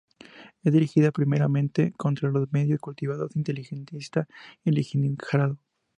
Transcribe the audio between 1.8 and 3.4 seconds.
contra los medios cultivados y la